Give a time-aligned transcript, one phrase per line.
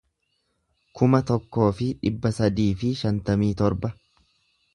[1.01, 3.93] kuma tokkoo fi dhibba sadii fi shantamii torba